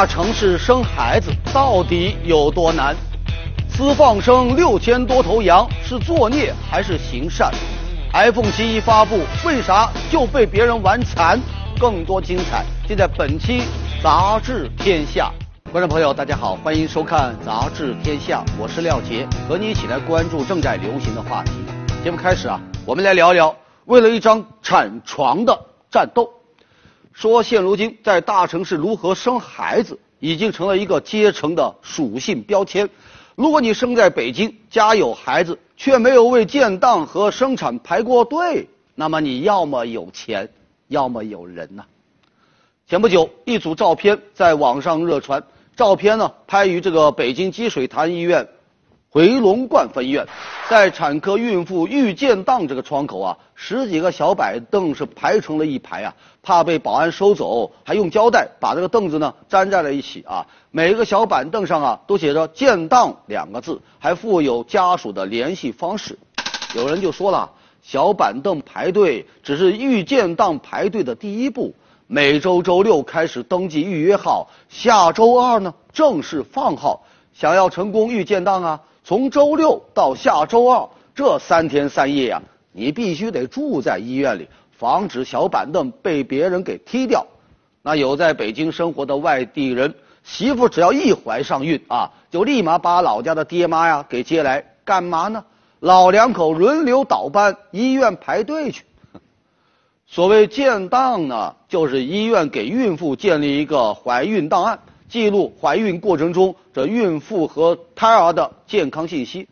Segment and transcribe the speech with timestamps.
[0.00, 2.96] 大城市生孩子到底有多难？
[3.68, 7.52] 私放生六千多头羊是作孽还是行善
[8.14, 11.38] ？iPhone 七一发布，为啥就被别人玩残？
[11.78, 13.60] 更多精彩尽在本期
[14.02, 15.30] 《杂志天下》。
[15.70, 21.52] 观众朋友，大家好，欢迎收看《杂志天下》，我是廖杰，和你一起来关注正在流行的话题。
[22.02, 23.54] 节目开始啊，我们来聊聊
[23.84, 25.60] 为了一张产床的
[25.90, 26.26] 战斗。
[27.12, 32.88] 说现如今在大城市如何生孩子，已经成了一个阶层的属性标签。
[33.34, 40.50] 如果你生在北京，家有孩子，却没有为建档和生产排过队，那么你要么有钱，
[40.88, 41.84] 要么有人呐。
[42.86, 45.42] 前不久，一组照片在网上热传，
[45.76, 48.48] 照片呢拍于这个北京积水潭医院。
[49.12, 50.24] 回龙观分院，
[50.68, 60.46] 在产科孕妇预建档这个窗口啊，十几个小板凳是排成了一排啊，怕被保安收走，还用胶带把这个凳子呢粘在了一起啊。
[60.70, 66.16] 每个小板凳上啊都写着“建档”两个字，还附有家属的联系方式。
[66.76, 67.50] 有人就说了，
[67.82, 71.74] 小板凳排队只是预建档排队的第一步，
[72.06, 77.02] 每周周六开始登记预约号，下周二呢正式放号。
[77.32, 78.80] 想要成功预建档啊！
[79.02, 87.26] 从周六到下周二这三天三夜呀，你必须得住在医院里，防止小板凳被别人给踢掉。
[87.82, 95.44] 那有在北京生活的外地人，媳妇只要一怀上孕啊，就立马把老家的爹妈呀给接来，干嘛呢？
[95.80, 98.84] 老两口轮流倒班，医院排队去。
[100.06, 104.78] 所谓建档呢，就是医院给孕妇建立一个怀孕档案。
[105.10, 109.48] 记录怀孕过程中这孕妇和胎儿的健康信息。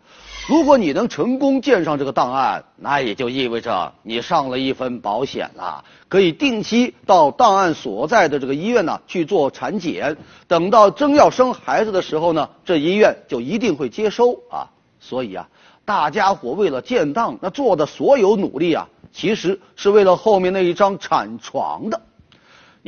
[0.49, 10.17] 如果你能成功建上这个档案，那也就意味着你上了一份保险了，可以定期到档案所在的这个医院呢去做产检。
[10.47, 14.71] 等到真要生孩子的时候呢，这医院就一定会接收啊。
[15.01, 15.49] 所以啊，
[15.85, 22.01] 大家伙为了建档，那做的所有努力啊，其实是为了后面那一张产床的。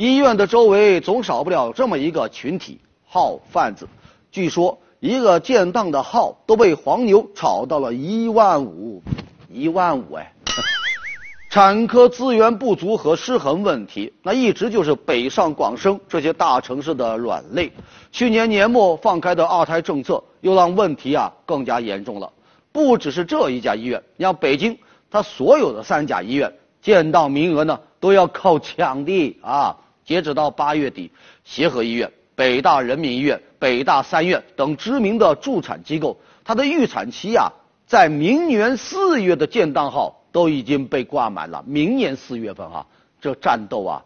[0.01, 3.87] 医院的周围总少不了这么一个群体号贩子，
[4.31, 9.03] 据说一个建档的号都被黄牛炒到了一万五，
[9.47, 10.33] 一万五哎！
[11.51, 17.71] 产科资源不足和失衡问题，那一直就是北上广深这些大城市的软肋。
[18.11, 22.27] 去年年末放开的二胎政策，又让问题啊更加严重了。
[22.71, 24.79] 不只是这一家医院，你像北京，
[25.11, 26.51] 它所有的三甲医院
[26.81, 29.77] 建档名额呢都要靠抢的啊！
[30.05, 31.11] 截止到八月底，
[31.43, 37.51] 协和医院、北大人民医院、北大三院等知名的助产机构，它的预产期啊，
[37.85, 41.63] 在明年四月的建档号都已经被挂满了。
[41.67, 42.85] 明年四月份啊，
[43.19, 44.03] 这战斗啊，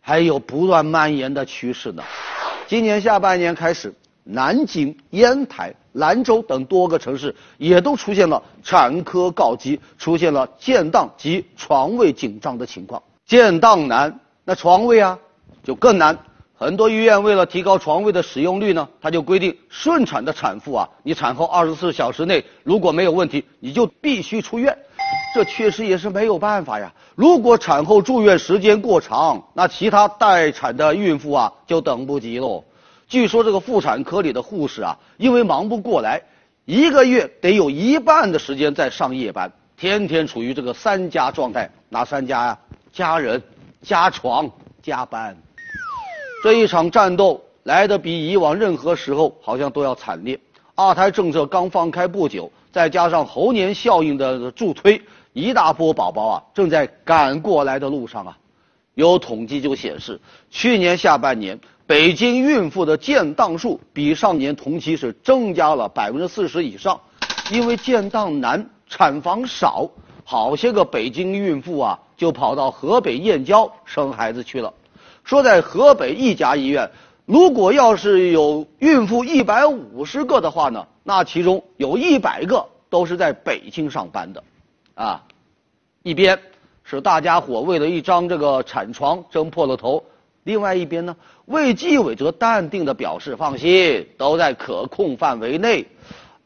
[0.00, 2.02] 还有不断蔓延的趋势呢。
[2.66, 13.00] 今年下半年开始，南京、烟台、兰州等多个城市也都出现了产科告急，出现了建档及床位紧张的情况。
[13.24, 15.18] 建档难，那床位啊？
[15.66, 16.16] 就更难，
[16.54, 24.78] 很多医院为了提高床位的使用率呢，他就规定顺产的产妇啊，你产后二十四小时内如果没有问题，你就必须出院。
[25.34, 26.94] 这确实也是没有办法呀。
[27.16, 32.62] 如果产后住院时间过长，那其他待产的孕妇啊就等不及喽。
[33.08, 36.22] 据说这个妇产科里的护士啊，因为忙不过来，
[36.64, 41.68] 一个月得有一半的时间在上夜班，天天处于这个三加状态。
[41.88, 42.58] 哪三加呀？
[42.92, 43.42] 加人、
[43.82, 44.48] 加床、
[44.80, 45.36] 加班。
[46.46, 50.38] 这一场战斗来的比以往任何时候好像都要惨烈。
[50.76, 55.02] 二胎政策刚放开不久，再加上猴年效应的助推，
[55.32, 58.38] 一大波宝宝啊正在赶过来的路上啊。
[58.94, 67.00] 有统计就显示，去年下半年北京孕妇的建档数比上年同期是增加了百分之四十以上。
[67.50, 69.90] 因为建档难，产房少，
[70.22, 74.72] 好些个北京孕妇啊就跑到河北燕郊生孩子去了。
[75.26, 76.88] 说在河北一家医院，
[77.24, 84.44] 如果要是有孕妇一百五十个的话呢，那其中有一百个都是在北京上班的，
[84.94, 85.24] 啊，
[86.04, 86.38] 一边
[86.84, 90.04] 是大家伙为了一张这个产床争破了头，
[90.44, 95.88] 另外一边呢，卫计委则淡定的表示放心，都在可控范围内。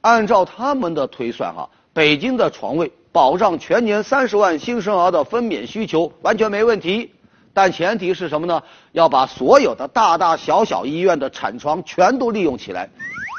[0.00, 7.10] 按照他们的推算哈，北京的床位保障全年三十万新生儿的分娩需求完全没问题。
[7.52, 8.62] 但前提是什么呢？
[8.92, 12.88] 要把所有的大大小小医院的产床全都利用起来。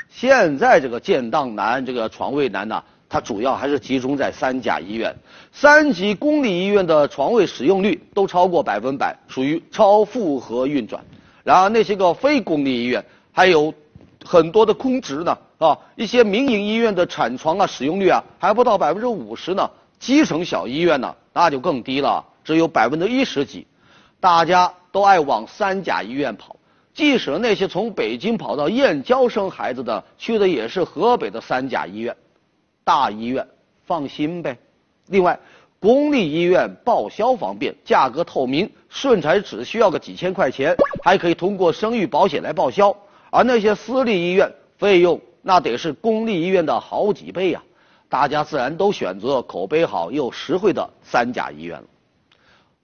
[0.09, 5.15] 现在这个建档难，这个床位难呢，它主要还是集中在三甲医院、
[5.53, 11.01] 三级公立医院的床位使用率都超过百分百，属于超负荷运转。
[11.43, 13.73] 然而那些个非公立医院还有
[14.23, 23.65] 很多的空值呢，啊，一些民营医院的产床啊使用率啊还不到百分之五十呢，基层小医院呢那就更低了，只有百分之一十几。
[24.21, 26.55] 大家都爱往三甲医院跑，
[26.93, 32.15] 即使那些从北京跑到燕郊生孩子的，去的也是河北的三甲医院。
[32.83, 33.47] 大医院
[33.87, 34.59] 放心呗。
[35.07, 35.39] 另外，
[35.79, 42.95] 公立医院报销方便，价格透明，顺产只需要个几千块钱，还可以通过生育保险来报销。
[43.31, 47.63] 而那些私立医院，费用那得是公立医院的好几倍呀。
[48.07, 51.87] 大家自然都选择口碑好又实惠的三甲医院了。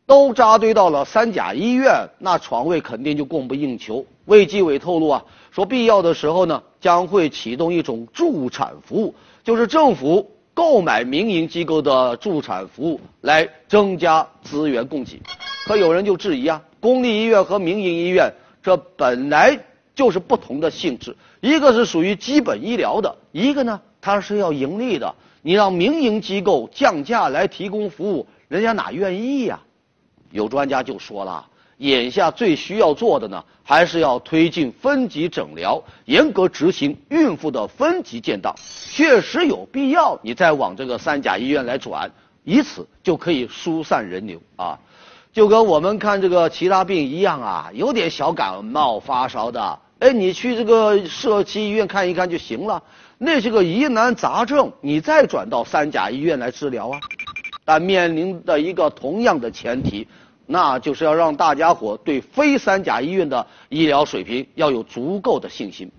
[0.07, 4.05] 都扎堆到了三甲医院，那床位肯定就供不应求。
[4.23, 9.13] 卫计委透露啊，说必要的时候呢，将会启动一种助产服务，
[9.43, 15.21] 就是政府购买民营机构的助产服务来增加资源供给。
[15.65, 18.31] 可有人就质疑啊，公立医院和民营医院
[18.63, 19.59] 这本来
[19.93, 25.13] 就是不同的性质，一个是属于基本医疗的，一个呢它是要盈利的。
[25.41, 29.59] 你让民营机构降价来提供服务，人家哪愿意呀？
[30.31, 31.45] 有专家就说了，
[31.77, 38.55] 眼下最需要做的呢，还是要推进分级诊疗，严格执行孕妇的分级建档，
[38.91, 42.11] 确实有必要，你再往这个三甲医院来转，
[42.43, 44.79] 以此就可以疏散人流啊。
[45.31, 52.81] 就跟我们看这个其他病一样啊，有点小感冒发烧的，哎，你去这个社区医院看一看就行了。
[53.19, 56.99] 那些个疑难杂症，你再转到三甲医院来治疗啊。
[57.67, 60.07] 但面临的一个同样的前提，
[60.45, 65.91] 那就是要让大家伙对非三甲医院的医疗水平要有足够的信心。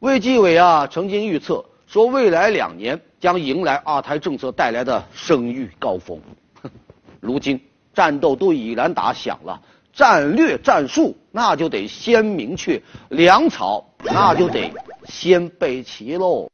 [0.00, 6.20] 卫计委啊曾经预测说，未来两年将迎来二胎政策带来的生育高峰。
[7.20, 7.60] 如今
[7.94, 9.62] 战斗都已然打响了，
[9.92, 14.72] 战略战术那就得先明确，粮草那就得
[15.06, 16.50] 先备齐喽。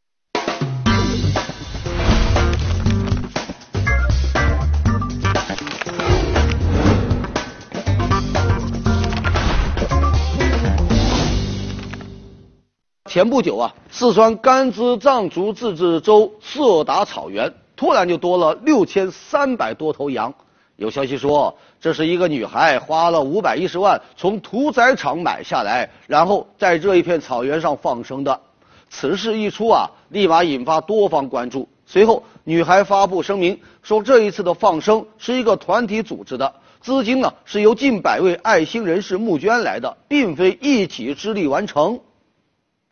[13.13, 20.33] 前不久啊，四川甘孜藏族自治州色达草原突然就多了六千三百多头羊。
[20.77, 28.41] 有消息说，这是一个女孩花了五百一十万从屠宰场买下来，然后在这一片草原上放生的。
[28.89, 31.69] 此事一出啊，立马引发多方关注。
[31.85, 42.01] 随后，女孩发布声明说，这一次的放生是一个团体组织的，资金呢是由近百位爱心人士募捐来的，并非一己之力完成。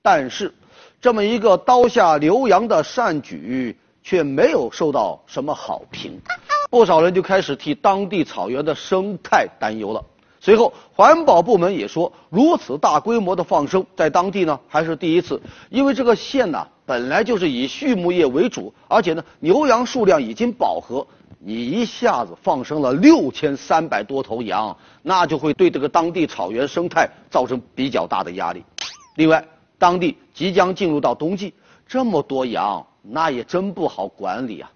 [0.03, 0.55] 但是，
[1.01, 6.19] 这么一个刀下留洋的善举却没有受到什么好评，
[6.71, 10.03] 不少人就开始替当地草原的生态担忧了。
[10.41, 15.39] 随后，环保部门也说，如此大规模的放生在当地呢还是第一次，
[15.69, 21.07] 因为这个县呢本来就是以畜牧业为主，而且呢牛羊数量已经饱和，
[21.39, 28.65] 你一下子放生了六千三百多头羊，那就会对这个当地草原生态造成比较大的压力。
[29.17, 29.45] 另外，
[29.81, 31.55] 当地即将进入到冬季，
[31.89, 34.71] 这么多羊，那也真不好管理啊！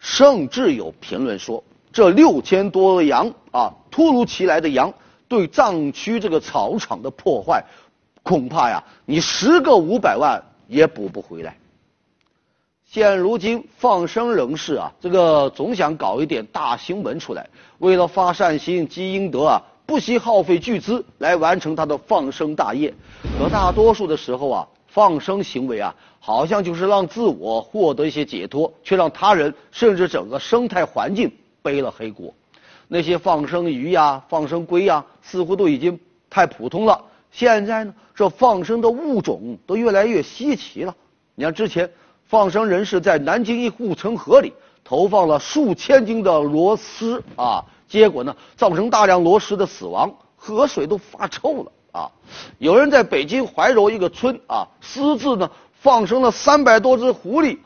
[0.00, 4.92] 甚至有评论说，这六千多羊啊，突如其来的羊
[5.28, 7.64] 对藏区这个草场的破坏，
[8.24, 11.56] 恐怕呀，你十个五百万也补不回来。
[12.84, 17.48] 现如今放生人士啊，这个总想搞一点大新闻出来，
[17.78, 19.62] 为了发善心积阴德啊。
[19.90, 22.94] 不惜耗费巨资来完成他的放生大业，
[23.36, 31.28] 可大多数的时候啊，放生行为啊，好像就是让自我获得一些解脱，却让他人甚至整个生态环境
[31.60, 32.32] 背了黑锅。
[32.86, 35.98] 那些放生鱼呀、放生龟呀，似乎都已经
[36.30, 37.06] 太普通了。
[37.32, 40.94] 现在呢，这放生的物种都越来越稀奇了。
[41.34, 41.90] 你看，之前
[42.26, 44.52] 放生人士在南京一护城河里
[44.84, 47.64] 投放了数千斤的螺丝啊。
[47.88, 52.08] 结果呢，造成大量螺蛳的死亡，河水都发臭了啊！
[52.58, 57.58] 有人在北京怀柔一个村啊，私自呢放生了三百多只狐狸。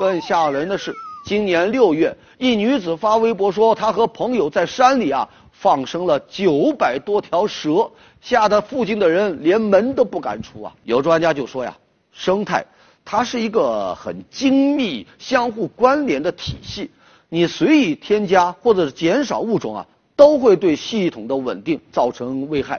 [0.00, 0.92] 更吓人的是，
[1.24, 7.88] 今年六月，一女子发微博说，她和朋友在山里啊放生了九百多条蛇，
[8.20, 10.72] 吓得附近的人连门都不敢出啊！
[10.82, 11.76] 有专家就说呀，
[12.10, 12.66] 生态
[13.10, 16.90] 它是一个很精密、相互关联的体系。
[17.30, 22.78] 你随意添加或者减少物种啊，都会对系统的稳定造成危害。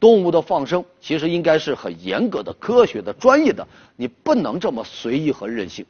[0.00, 5.86] 动物的放生其实应该是很严格的、科学的、专业的，你不能这么随意和任性，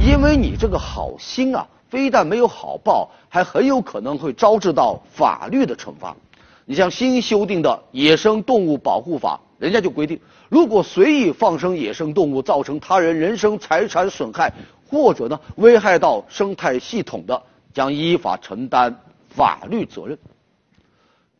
[0.00, 6.16] 因为你这个好心啊，非但没有好报，还很有可能会招致到法律的惩罚。
[6.64, 14.52] 你像新修订的《野生动物保护法》，人家就规定，如果随意放生野生动物，造成他人人身财产损害，
[14.90, 20.18] 或者呢危害到生态系统的，将依法承担法律责任。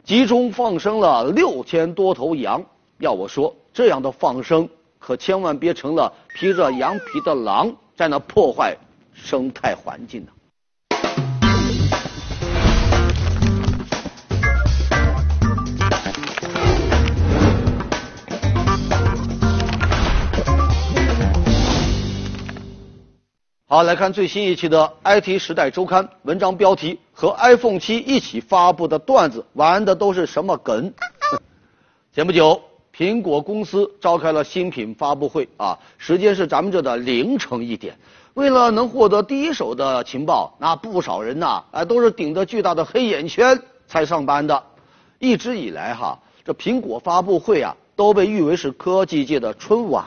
[0.04, 2.64] 集中放生了六千多头羊，
[2.99, 4.68] 要我说，这样的放生
[4.99, 8.76] 可千万别成了披着羊皮的狼，在那破坏
[9.12, 10.32] 生态环境呢。
[23.68, 30.94] 好，来看最新一期的《IT 时代周刊》文章标题：和 iPhone 七一起发布的段子，玩的都是什么梗？
[32.14, 32.62] 前不久，
[32.96, 37.99] 苹果公司召开了新品发布会啊，时间是咱们这的凌晨一点。
[38.35, 44.62] 为了能获得第一手的情报，那不少人呐，啊，都是顶着巨大的黑眼圈才上班的。
[45.18, 47.75] 一直以来哈，这苹果发布会啊。
[47.96, 50.04] 都被誉为是科技界的春晚，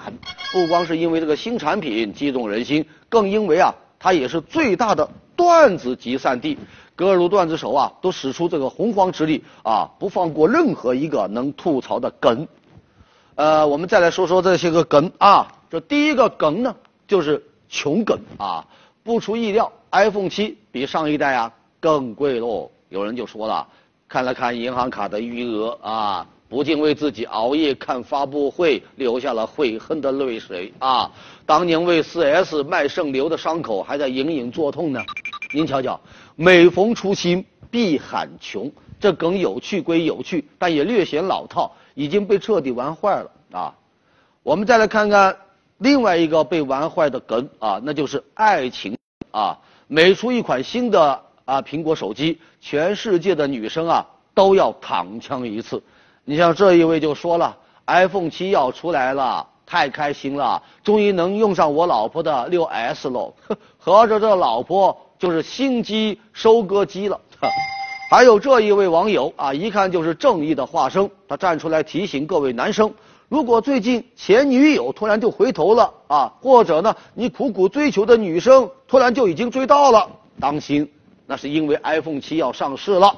[0.54, 6.58] 不光是因为这个新产品激动人心，更因为啊，它也是最大的段子集散地。
[6.96, 12.48] 各路段子手啊，都使出这个洪荒之力啊，不放过任何一个能吐槽的梗。
[13.36, 15.48] 呃，我们再来说说这些个梗啊。
[15.70, 16.76] 这第一个梗呢，
[17.08, 18.66] 就是穷梗啊。
[19.02, 22.70] 不出意料，iPhone 七比上一代啊更贵喽。
[22.90, 23.68] 有人就说了，
[24.10, 26.28] 看了看银行卡的余额啊。
[26.50, 31.12] 不禁为自己熬夜看发布会流下了悔恨的泪水啊！
[31.46, 35.00] 当年为 4S 卖肾瘤的伤口还在隐隐作痛呢。
[35.54, 36.02] 您瞧瞧，
[36.36, 43.76] 每逢出新必喊穷，这梗有趣归有趣，但也略显老套，已经被彻底玩坏了啊！
[44.42, 45.38] 我们再来看看
[45.78, 48.98] 另外一个被玩坏的梗啊，那就是爱情
[49.30, 49.56] 啊！
[49.86, 54.04] 每出一款新的啊苹果手机，全世界的女生啊
[54.34, 55.80] 都要躺枪一次。
[56.26, 57.58] 你像这一位就说了
[57.88, 63.34] ，iPhone 七要出来了，太开心了，终于能用上我老婆的六 S 喽。
[63.78, 67.20] 合着这老婆就是新机收割机了。
[68.12, 72.94] 还有这一位网友啊，一看就是正义的化身，他站出来提醒各位男生：
[73.28, 80.10] 如果最近前女友突然就回头了啊，或者呢你苦苦追求的女生突然就已经追到了，
[80.40, 80.92] 当心，
[81.26, 83.16] 那是因为 iPhone 七要上市了。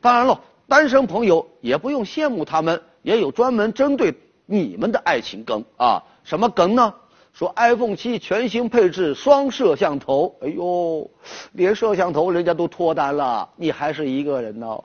[0.00, 0.40] 当然了。
[0.68, 6.02] 单身朋友也不用羡慕他们，也有专门针对你们的爱情梗啊！
[6.24, 6.94] 什么梗呢？
[7.32, 11.10] 说 iPhone 七全新配置双摄像头，哎呦，
[11.52, 14.78] 连摄像头人家都脱单了，你还是一个人呢？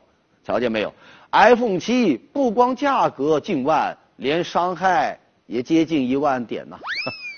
[0.45, 0.93] 瞧见没有
[1.31, 6.77] ？iPhone 七不光价格近万，连伤害也接近一万点呐！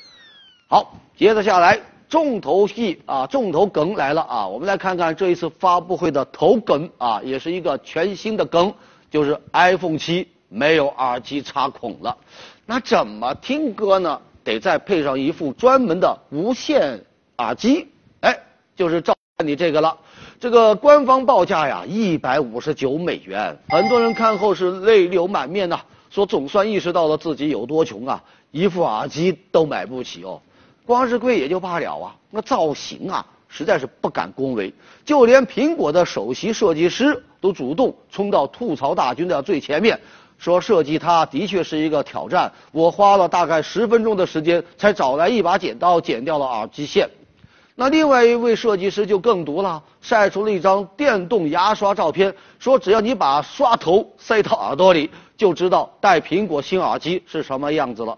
[0.70, 1.80] 好，接着下来。
[2.10, 4.48] 重头戏啊，重头梗来了啊！
[4.48, 8.74] 我们来看看这一次发布会的头梗啊，也是一个全新的梗，
[9.10, 12.18] 就是 iPhone 七没有耳机插孔了。
[12.66, 14.22] 那怎么听歌呢？
[14.44, 17.04] 得再配上一副专门的无线
[17.38, 17.88] 耳机。
[18.22, 18.38] 哎，
[18.76, 19.98] 就是照你这个了。
[20.40, 23.58] 这个官方报价呀，一百五十九美元。
[23.70, 25.82] 很多人看后是泪流满面呐，
[26.12, 30.42] 说总算意识到了自己有多穷啊，一副耳机都买不起哦。
[30.86, 34.74] 光是贵也就罢了啊，那造型啊，实在是不敢恭维。
[35.04, 40.00] 就连苹果的首席设计师都主动冲到吐槽大军的最前面，
[40.38, 42.52] 说设计它的确是一个挑战。
[42.72, 47.10] 我花了大概十分钟的时间，才找来一把剪刀剪掉了耳机线。
[47.78, 58.18] 那另外一位设计师就更毒了，晒出了一张电动牙刷照片，说只要你把刷头塞到耳朵里，就知道戴苹果新耳机是什么样子了。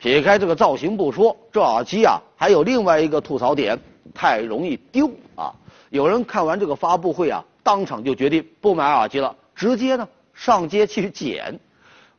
[0.00, 3.78] 撇开这个造型不说，这耳机啊还有另外一个吐槽点，
[4.14, 5.52] 太容易丢啊！
[5.90, 11.60] 有人看完这个发布会啊，当场就决定不买耳机了，直接呢上街去捡。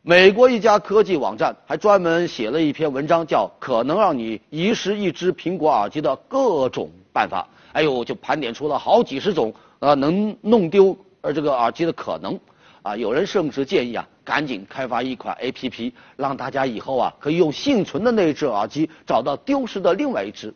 [0.04, 7.48] 美国一家科技网站还专门写了一篇文章，叫《可能让你遗失一只苹果耳机的各种办法》。
[7.72, 12.40] 哎呦，就盘点出了好几十种啊能弄丢呃这个耳机的可能。
[12.84, 20.54] 啊，有人甚至建议啊，赶紧开发一款 A P P，让大家以后啊可以用幸存的那只耳机找到丢失的另外一只。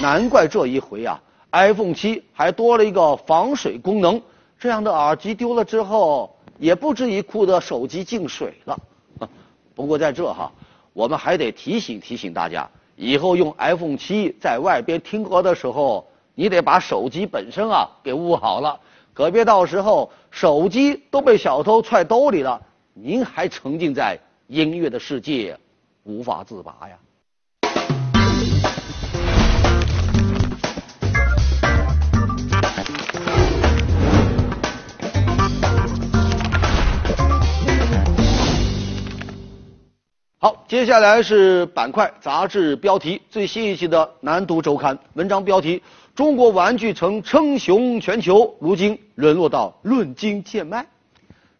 [0.00, 4.22] 难怪这一回啊，iPhone 七还多了一个防水功能，
[4.60, 8.78] 这样的耳机丢了之后也不至于哭得手机进水了。
[9.74, 10.52] 不过在这哈，
[10.92, 18.78] 我们还得提醒提醒大家，以后用 iPhone 七在外边听歌的时候，你得把手机本身啊给捂好了。
[19.12, 22.62] 可别到时候手机都被小偷揣兜里了，
[22.94, 24.18] 您还沉浸在
[24.48, 25.56] 音乐的世界
[26.02, 26.98] 无法自拔呀。
[40.38, 45.82] 好接下来是板块杂志标题最新一期的南都周刊文章标题
[46.14, 50.86] 中国玩具城称雄全球如今沦落到论斤贱卖。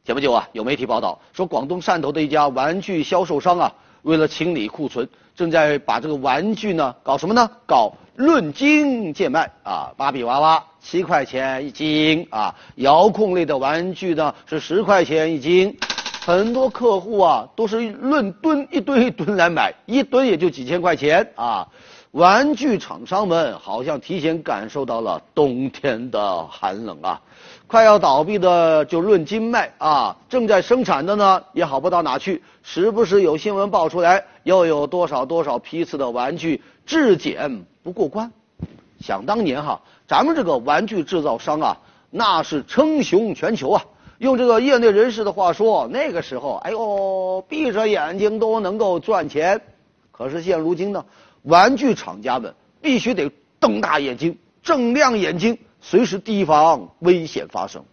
[0.02, 7.50] 前不久啊，有媒体报道说，广东汕头的一家玩具销售商啊，为了清理库存，正在把这个玩具呢搞什么呢？
[7.66, 9.92] 搞论斤贱卖啊！
[9.98, 15.76] 芭比娃娃七块钱一斤啊，遥控类的玩具呢是十块钱一斤。
[16.24, 21.68] 很多客户啊都是论吨一吨一吨来买，一吨也就几千块钱啊。
[22.12, 27.20] 玩具厂商们好像提前感受到了冬天的寒冷啊，
[27.70, 38.32] 快要倒闭的就论斤卖啊，正在生产的呢也好不到哪去，时不时有新闻爆出来，又有多少多少批次的玩具质检不过关。
[38.98, 41.78] 想当年哈，咱们这个玩具制造商啊，
[42.10, 43.84] 那是称雄全球啊。
[44.18, 49.60] 用这个业内人士的话说，那个时候，哎呦，闭着眼睛都能够赚钱。
[50.10, 51.04] 可是现如今呢，
[51.42, 57.84] 玩具厂家们必须得瞪大眼睛、睁亮眼睛，随时提防危险发生。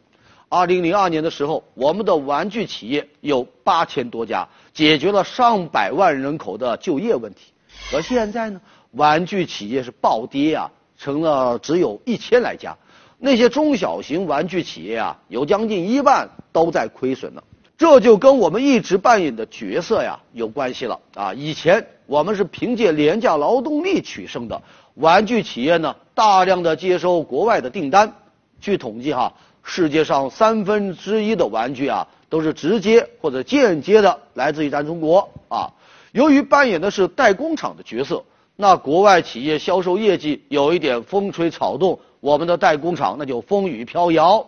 [0.49, 7.51] 二零零二年的时候，我们的玩具企业有八千多家，解决了上百万人口的就业问题。
[7.93, 12.75] 而现在呢，玩具企业是暴跌啊，成了只有一千来家。
[13.19, 17.43] 那些中小型玩具企业啊，有将近一半都在亏损呢。
[17.77, 21.33] 这就跟我们一直扮演的角色呀有关系了啊。
[21.33, 24.59] 以前我们是凭借廉价劳动力取胜的，
[24.97, 28.15] 玩具企业呢大量的接收国外的订单。
[28.59, 29.31] 据统计哈，
[29.63, 35.71] 世界上三分之一的玩具啊都是直接或者间接的来自于咱中国啊。
[36.13, 38.23] 由于扮演的是代工厂的角色，
[38.55, 41.99] 那国外企业销售业绩有一点风吹草动。
[42.19, 44.43] 我们的代工厂那就风雨飘摇。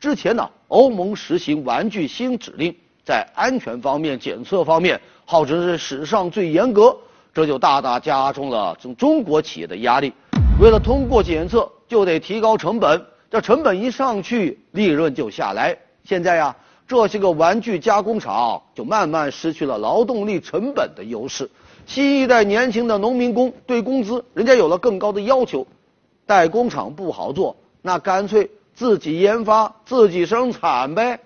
[0.00, 6.96] 之前呢，欧盟实行玩具新指令，在安全方面、检测方面，号称是史上最严格，
[7.40, 10.12] 这就大大加重了中中国企业的压力。
[10.60, 15.74] 为了通过检测，就得提高成本，这成本一上去，利润就下来。
[16.04, 16.54] 现在呀，
[16.86, 21.50] 这些个玩具加工厂就慢慢失去了劳动力成本的优势。
[21.86, 25.66] 新一代年轻的农民工对工资，人家有了更高的要求。
[26.26, 31.18] 代工厂不好做，那干脆自己研发、自己生产呗。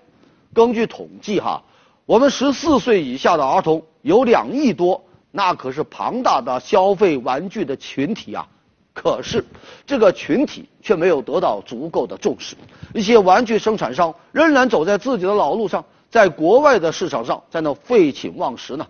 [0.53, 1.61] 根据统计哈，
[2.05, 5.03] 我们十四岁以下的儿童有两亿多，
[5.35, 8.47] 那可是庞大的消费玩具的群体啊。
[8.93, 9.43] 可是
[9.85, 12.55] 这个群体却没有得到足够的重视，
[12.93, 18.87] 一些玩具生产商仍然走在自己的老路上，在国外的市场上在那废寝忘食呢。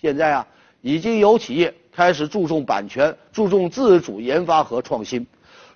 [0.00, 0.46] 现在啊，
[0.80, 5.26] 已经有企业开始注重版权，注重自主研发和创新。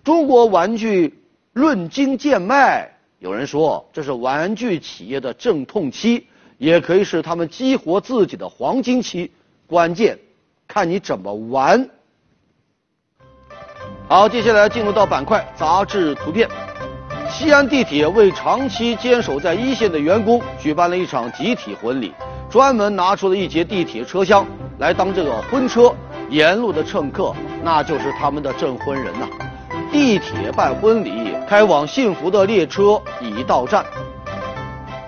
[0.03, 9.31] 中国玩具论斤贱卖，有人说这是玩具企业的阵痛期，也可以是他们激活自己的黄金期。
[9.71, 10.19] 关键
[10.67, 11.89] 看你怎么玩。
[14.09, 16.49] 好，接下来进入到板块杂志图片。
[17.31, 22.13] 西安地铁为长期坚守在一线的员工举办了一场集体婚礼，
[22.51, 24.45] 专门拿出了一节地铁车厢
[24.79, 25.95] 来当这个婚车，
[26.29, 29.29] 沿路的乘客那就是他们的证婚人呐。
[29.93, 33.87] 地铁办婚礼，开往幸福的列车已到站。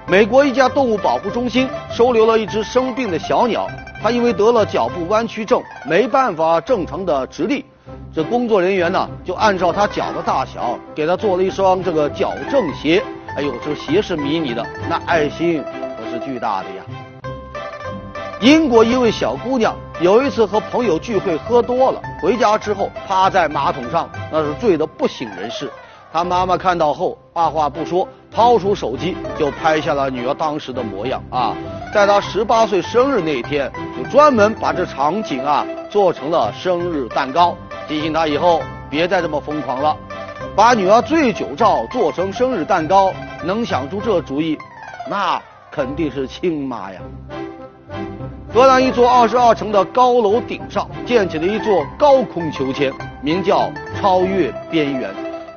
[0.07, 3.67] 美国一家动物保护中心收留了一只生病的小鸟，
[4.03, 7.65] 他因为得了脚部弯曲症，没办法正常的直立。
[8.13, 13.01] 这工作人员呢，就按照他脚的大小，给他做了一双这个矫正鞋。
[13.37, 15.63] 哎呦，这鞋是迷你的，那爱心
[15.97, 16.83] 可是巨大的呀。
[18.41, 25.71] 英国一位小姑娘有一次和朋友聚会喝多了，回家之后趴在马桶上，那是醉得不省人事。
[26.13, 31.57] 她妈妈看到后，二话不说，掏出手机就拍下了女儿当时的模样啊。
[31.93, 37.55] 在他十八岁生日那天，就专门把这场景啊做成了生日蛋糕，
[37.87, 39.95] 提醒他以后别再这么疯狂了。
[40.57, 43.13] 把女儿醉酒照做成生日蛋糕，
[43.45, 44.57] 能想出这主意，
[45.11, 46.99] 那肯定是亲妈呀。
[48.55, 55.11] 河南一座二十二层的高楼顶上建起了一座高空秋千，名叫“超越边缘”。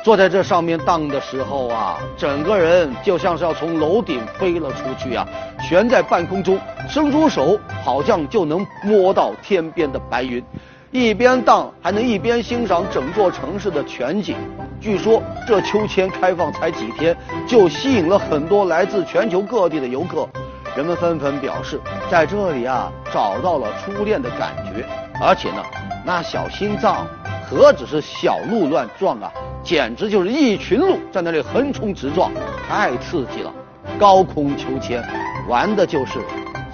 [0.05, 5.27] 坐在这上面荡的时候啊，整个人就像是要从楼顶飞了出去啊，
[5.59, 10.45] 悬在半空中，伸出手好像就能摸到天边的白云。
[10.91, 14.37] 一边荡还能一边欣赏整座城市的全景。
[14.79, 20.29] 据说这秋千开放才几天，就吸引了很多来自全球各地的游客。
[20.75, 24.85] 人们纷纷表示，在这里啊找到了初恋的感觉，
[25.19, 25.63] 而且呢，
[26.05, 27.07] 那小心脏
[27.47, 29.31] 何止是小鹿乱撞啊，
[29.63, 32.31] 简直就是一群鹿在那里横冲直撞，
[32.67, 33.53] 太刺激了！
[33.99, 35.03] 高空秋千，
[35.47, 36.19] 玩的就是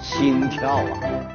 [0.00, 1.31] 心跳啊！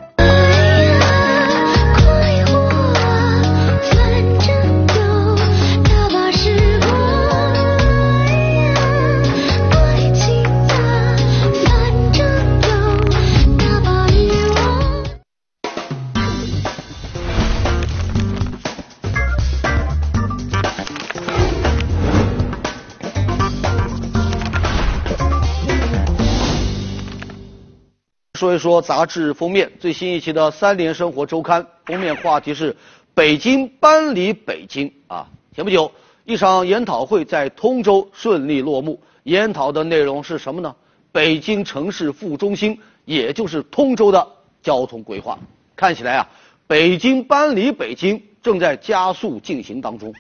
[28.38, 32.78] 说一说杂志封面，最新一期的《三联生活周刊》封面话题是
[33.16, 35.28] “北京搬离北京”啊。
[35.56, 35.92] 前不久，
[36.24, 39.02] 一场研讨会在通州顺利落幕。
[39.24, 40.76] 研讨的内容是什么呢？
[41.12, 44.28] 北京城市副中心，也就是通州的
[44.62, 45.40] 交通规划。
[45.76, 46.30] 看起来啊，
[46.68, 50.14] 北京搬离北京正在加速进行当中。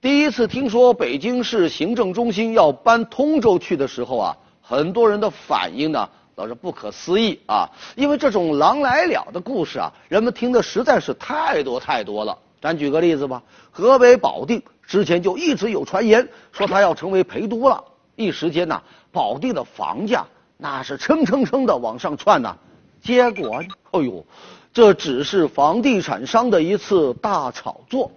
[0.00, 6.08] 第一次听说北京市行政中心要搬通州去的时候啊，很多人的反应呢？
[6.36, 7.70] 倒是不可思议啊！
[7.96, 12.36] 因为这种狼来了的故事啊，人们听的实在是太多太多了。
[12.60, 17.82] 咱举个例子吧，河北保定之前就一直有传言说它要成为陪都了，
[18.16, 20.26] 一时间呐，保定的房价
[20.58, 22.54] 那是蹭蹭蹭的往上窜呐。
[23.00, 24.26] 结果，哎呦，
[24.74, 28.12] 这只是房地产商的一次大炒作。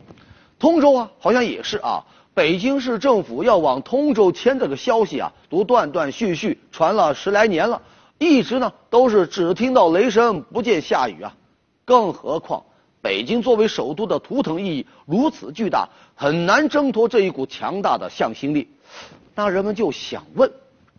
[0.59, 2.03] 通州啊，好像也是啊。
[2.33, 7.81] 北京市政府要往通州迁这个消息啊，都断断续续传了十来年了。
[8.19, 11.33] 一直呢都是只听到雷声不见下雨啊，
[11.85, 12.63] 更何况
[13.01, 18.69] 北京作为首都的图腾意义如此巨大，很难挣脱这一股强大的向心力。
[19.33, 20.51] 那人们就想问：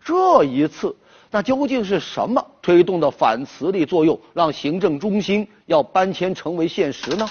[0.03, 0.95] 这一次，
[1.29, 7.29] 那究竟是什么推动的反磁力作用，让行政中心要搬迁成为现实呢？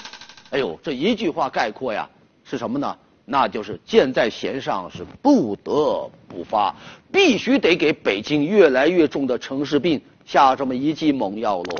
[0.51, 2.09] 哎呦，这一句话概括呀，
[2.45, 2.97] 是什么呢？
[3.31, 6.75] 那就是箭在弦上，是不得不发，
[7.13, 11.75] 必须得给北京越来越重的城市病下这么一剂猛药喽。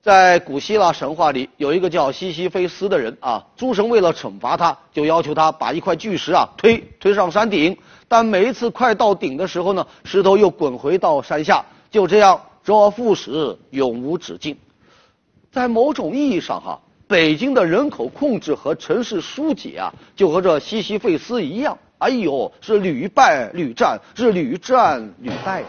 [0.00, 14.56] 在古希腊神话里，有一个叫西西菲斯的人啊，诸神为了惩罚他，就要求他把一块巨石啊推推上山顶，但每一次快到顶的时候呢，石头又滚回到山下，就这样周而复始，永无止境。
[15.50, 16.80] 在某种意义上哈。
[17.10, 25.64] 北京的人口控制和城市疏解啊，就和这西西费斯一样，哎呦，是屡败屡战，是屡战屡败。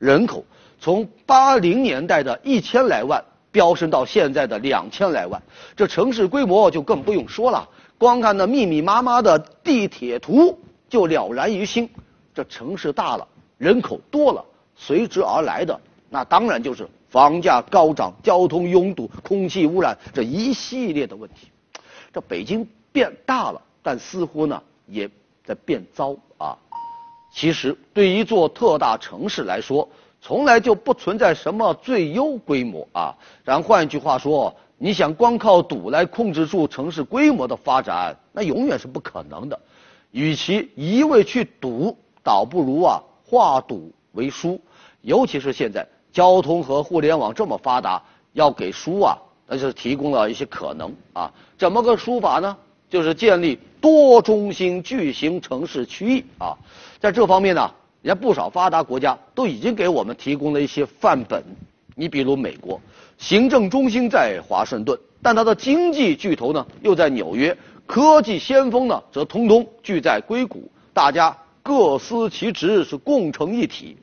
[0.00, 0.44] 人口
[0.80, 5.40] 从八零年代的一千来万飙升到现在的两千来万，
[5.76, 7.68] 这城市规模就更不用说了。
[7.96, 11.88] 光看那密密麻麻的地铁图就了然于心。
[12.34, 13.24] 这城市大了，
[13.56, 15.80] 人口多了，随之而来的
[16.12, 16.86] 那当然就是。
[17.12, 21.48] 房价高涨、交通拥堵、空气污染这一系列的问题，
[22.10, 25.10] 这北京变大了，但似乎呢也
[25.44, 26.56] 在变糟啊。
[27.30, 29.86] 其实对一座特大城市来说，
[30.22, 33.14] 从来就不存在什么最优规模啊。
[33.44, 39.60] 咱换一句话说，你想光靠堵来控制住城市规模的发展，那永远是不可能的。
[40.12, 44.58] 与其一味去堵，倒不如啊化堵为疏，
[45.02, 45.86] 尤其是现在。
[46.12, 48.02] 交通和互联网这么发达，
[48.34, 51.32] 要给书啊，那就是提供了一些可能啊。
[51.56, 52.56] 怎么个书法呢？
[52.90, 56.54] 就是建立多中心巨型城市区域啊。
[57.00, 57.70] 在这方面呢，
[58.02, 61.42] 人家不少发达国家都已经给我们提供了一些范本。
[61.94, 62.78] 你比如美国，
[63.16, 73.96] 行政中心在华盛顿，但它的经济巨头呢又在纽约，科技先锋呢则通通聚在硅谷，大家各司其职，是共成一体。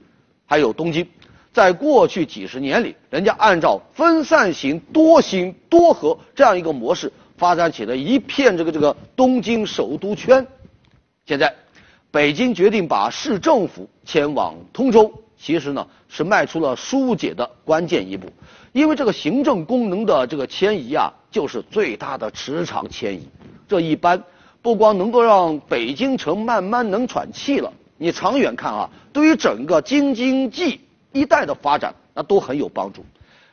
[0.47, 1.07] 还有东京。
[1.51, 10.45] 在过去几十年里，人家按照分散型、多型、多核这样一个模式发展起了一片这个这个东京首都圈。
[11.25, 11.53] 现在，
[12.11, 18.31] 北京决定把市政府迁往通州，其实呢是迈出了疏解的关键一步。
[18.71, 23.27] 因为这个行政功能的这个迁移啊，就是最大的磁场迁移。
[23.67, 24.23] 这一般
[24.61, 30.79] 不光能够让北京城慢慢能喘气了，你长远看啊，对于整个京津冀。
[31.11, 33.03] 一代的发展，那都很有帮助。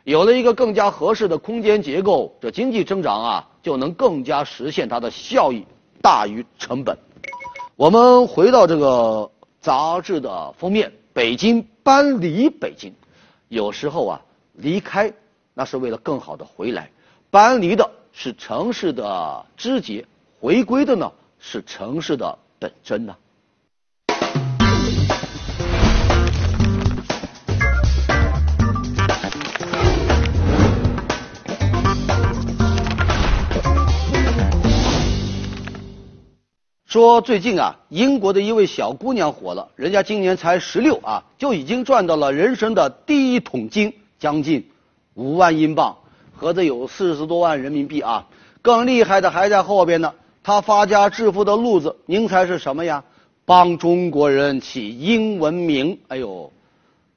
[0.05, 5.67] 有了一个更加合适的空间结构，这经济增长啊，就能更加实现它的效益
[6.01, 6.97] 大于成本。
[7.75, 12.95] 我们回到这个杂志的封面，北京搬离北京，
[13.49, 14.21] 有时候啊，
[14.53, 15.13] 离开
[15.55, 16.91] 那是为了更好的回来，
[17.31, 20.07] 搬离的是城市的枝节，
[20.41, 23.17] 回归的呢是城市的本真呢。
[36.97, 44.67] 说最近啊，英国的一位小姑娘火了，人家今年才十六啊，就已经赚到了人生的第一桶金，将近
[45.13, 45.95] 五万英镑，
[46.35, 48.27] 合着有四十多万人民币啊。
[48.63, 53.05] 更厉害的还在后边呢，她发家致富的路子，您猜是什么呀？
[53.45, 55.99] 帮中国人起英文名。
[56.09, 56.51] 哎呦，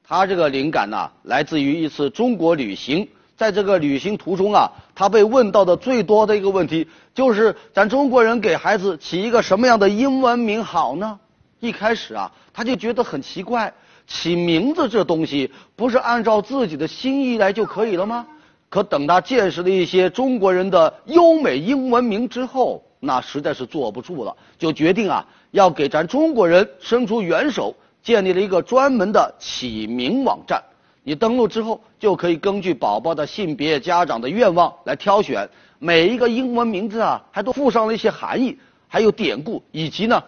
[0.06, 3.08] 她这个灵感呐，来自于一次中国旅行。
[3.40, 11.18] 在这个旅行途中啊，他被问到的最多的一个问题就是：咱中国人给孩子起一个什么样的英文名好呢？
[11.58, 13.72] 一开始啊，他就觉得很奇怪，
[14.06, 18.26] 起名字这东西不是按照自己的心意来就可以了吗？
[18.68, 30.62] 可等他见识了一些中国人的优美英文名之后，那实在是坐不住了，就决定啊，要给咱中国人伸出援手，建立了一个专门的起名网站。
[31.02, 40.22] 你登录之后，就可以根据宝宝的性别、家长的愿望来挑选每一个英文名字啊，还都附上了一些含义，还有典故，以及呢，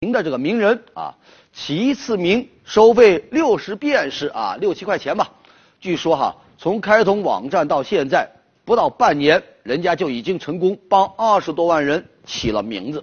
[0.00, 1.14] 名的这个名人啊。
[1.52, 5.32] 起一次名收费六十便士啊，六七块钱吧。
[5.80, 8.30] 据说哈，从开通网站到现在
[8.64, 13.02] 不到半年，人家就已经成功帮二十多万人起了名字。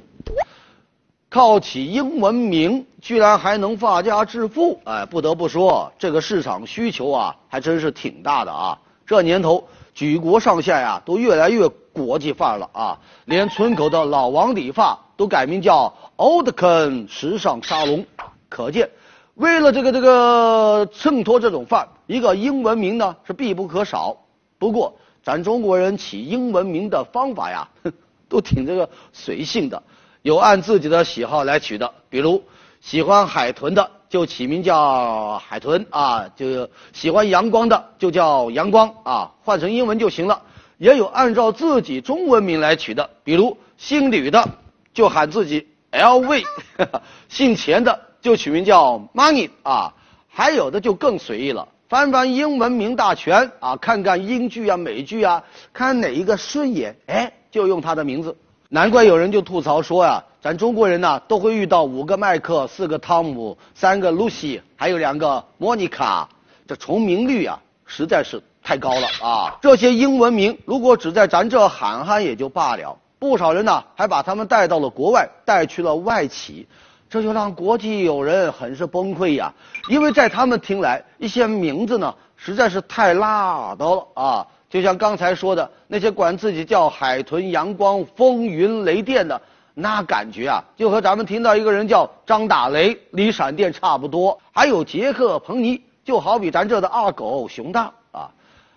[1.34, 8.78] 靠起英文名居然还能发家致富，哎，不得不说这个市场需求啊，还真是挺大的啊。
[9.04, 18.06] 这年头，举国上下呀都越来越国际范了啊，连村口的老王理发都改名叫 Old Ken 时尚沙龙。
[18.48, 18.88] 可见，
[19.34, 24.16] 为了这个这个衬托这种范，一个英文名呢是必不可少。
[24.60, 24.94] 不过，
[25.24, 27.68] 咱中国人起英文名的方法呀，
[28.30, 29.82] 都挺这个随性的，
[30.24, 31.94] 有按自己的喜好来取的。
[32.10, 32.44] 比如，
[32.82, 40.42] 喜欢海豚的就起名叫海豚啊，就喜欢阳光的就叫阳光啊，换成英文就行了。
[40.80, 44.50] 也有按照自己中文名来取的，比如姓吕的
[44.94, 46.44] 就喊自己 LV，
[47.30, 48.00] 姓钱的。
[48.24, 49.94] 就取名叫 Money 啊，
[50.30, 58.38] 还有的就更随意了，翻翻英文名大全啊，看看英剧啊、美剧啊，看哪一个顺眼，哎，就用他的名字。
[58.74, 66.28] 难怪有人就吐槽说呀，咱中国人呐都会遇到五个麦克、四个汤姆、三个露西，还有两个莫妮卡，
[66.68, 69.56] 这重名率啊实在是太高了啊！
[69.62, 76.68] 这些英文名如果只在咱这喊喊也就罢了，不少人呢还把他们带到了国外，带去了外企。
[77.12, 79.54] 这就让国际友人很是崩溃呀，
[79.88, 84.48] 因为在他们听来，一些名字呢实在是太辣的了啊！
[84.74, 89.40] 就像刚才说的那些管自己叫海豚、阳光、风云、雷电的，
[89.76, 94.36] 那感觉啊，就和咱们听到一个人叫张打雷、李闪电差不多。
[94.52, 98.32] 还有杰克彭尼，就好比咱这的二狗熊大啊，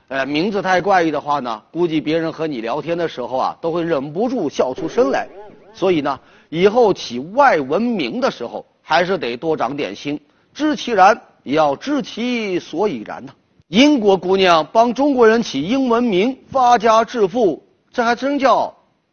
[0.08, 5.26] 呃，名字太怪异的话呢，估计别人和你聊天的时候啊，都会忍不住笑出声来。
[5.72, 6.20] 所以呢。
[6.48, 10.20] 以后起外文名的时候，还是得多长点心，
[10.54, 13.32] 知其然也要知其所以然呢。
[13.68, 18.72] 英国姑娘帮中国人起英文名发家致富，这还真叫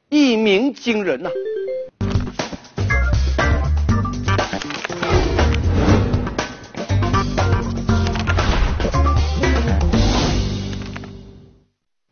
[0.10, 1.32] 一鸣惊人呐。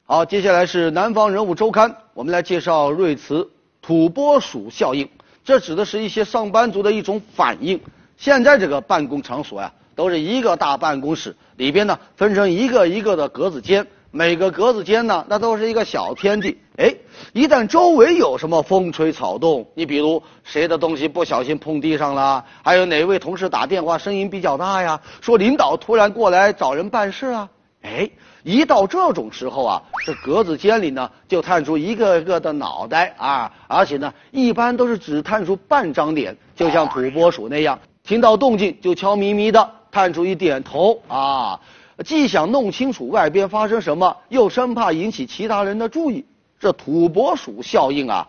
[0.04, 3.48] 好，接下来是南方人物周刊，我们来介绍瑞慈。
[3.84, 5.08] 土拨鼠效应，
[5.44, 7.80] 这指的是一些上班族的一种反应。
[8.18, 16.58] 现在这个办公场所呀，都是一个大办公室，里边呢分成一个一个的格子间，每个格子间呢那都是一个小天地。
[16.78, 16.96] 哎，
[17.34, 27.50] 一旦周围有什么风吹草动，你比如谁的东西不小心碰地上了，还有哪位同事打电话声音比较大呀，说领导突然过来找人办事啊，
[27.82, 28.10] 哎。
[28.44, 41.60] 一到这种时候啊，这格子间里呢就探出一个个的脑袋啊，而且呢一般都是只探出半张脸，就像土拨鼠那样，听到动静就悄咪咪的探出一点头啊，
[42.06, 46.26] 既想弄清楚外边发生什么，又生怕引起其他人的注意。
[46.60, 48.28] 这土拨鼠效应啊，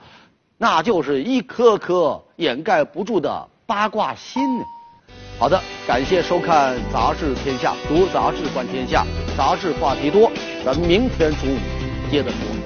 [0.58, 4.64] 那就是一颗颗掩盖不住的八卦心呢。
[5.38, 9.04] 好的，感谢收看《杂志天下》，读杂志观天下，
[9.36, 10.30] 杂志话题多，
[10.64, 11.58] 咱们明天中午
[12.10, 12.61] 接着说。